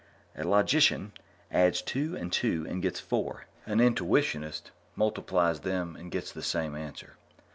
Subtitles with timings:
[0.35, 1.11] A logician
[1.51, 6.73] adds two and two and gets four; an intuitionist multiplies them and gets the same
[6.75, 7.17] answer.